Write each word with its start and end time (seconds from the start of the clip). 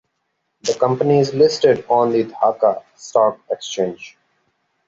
The 0.63 0.73
company 0.73 1.19
is 1.19 1.35
listed 1.35 1.85
on 1.87 2.11
the 2.11 2.23
Dhaka 2.23 2.81
Stock 2.95 3.39
Exchange. 3.51 4.17